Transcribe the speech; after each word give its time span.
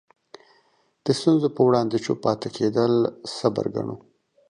د 1.05 1.05
ستونزو 1.19 1.47
په 1.55 1.61
وړاندې 1.67 1.95
چوپ 2.05 2.19
پاتې 2.25 2.47
کېدل 2.57 2.93
صبر 3.37 3.65
ګڼو. 3.75 3.95